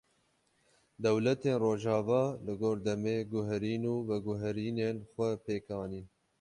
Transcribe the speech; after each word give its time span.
Dewletên 1.03 1.55
rojava 1.63 2.21
li 2.45 2.53
gor 2.61 2.77
demê, 2.87 3.15
guherîn 3.31 3.83
û 3.93 3.95
veguherînên 4.09 4.97
xwe 5.11 5.29
pêk 5.45 5.65
anîn 5.83 6.05